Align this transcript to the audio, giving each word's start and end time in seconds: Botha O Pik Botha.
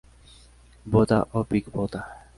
Botha 0.83 1.19
O 1.43 1.45
Pik 1.45 1.69
Botha. 1.77 2.03